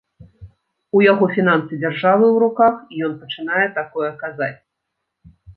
[0.99, 4.59] У яго фінансы дзяржавы ў руках і ён пачынае такое казаць.